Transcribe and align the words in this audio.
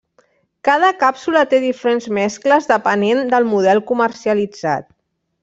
Cada 0.69 0.87
càpsula 1.03 1.43
té 1.51 1.59
diferents 1.65 2.07
mescles 2.19 2.69
depenent 2.73 3.23
del 3.35 3.47
model 3.53 3.83
comercialitzat. 3.93 4.91